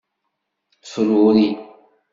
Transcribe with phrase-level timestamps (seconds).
[0.93, 1.47] Fruri.